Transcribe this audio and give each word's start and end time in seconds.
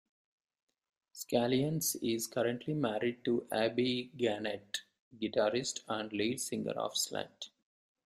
Scallions 1.13 1.95
is 2.01 2.25
currently 2.25 2.73
married 2.73 3.23
to 3.23 3.45
Abby 3.51 4.09
Gennet, 4.17 4.81
guitarist 5.15 5.81
and 5.87 6.11
lead 6.11 6.41
singer 6.41 6.71
of 6.71 6.95
Slunt. 6.95 7.51